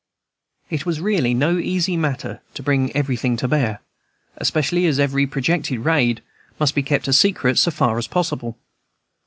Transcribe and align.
It 0.71 0.83
was 0.83 0.99
really 0.99 1.35
no 1.35 1.59
easy 1.59 1.95
matter 1.95 2.41
to 2.55 2.63
bring 2.63 2.91
everything 2.95 3.37
to 3.37 3.47
bear, 3.47 3.81
especially 4.37 4.87
as 4.87 4.99
every 4.99 5.27
projected 5.27 5.77
raid 5.85 6.23
must 6.59 6.73
be 6.73 6.81
kept 6.81 7.07
a 7.07 7.13
secret 7.13 7.59
so 7.59 7.69
far 7.69 7.99
as 7.99 8.07
possible. 8.07 8.57